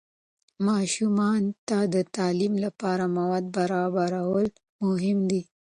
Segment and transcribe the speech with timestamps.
[0.67, 4.47] ماشومان ته د تعلیم لپاره مواد برابرول
[4.85, 5.41] مهم دي.